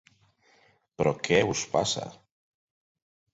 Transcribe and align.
Però 1.01 1.11
què 1.27 1.37
us 1.51 1.61
passa? 1.75 2.07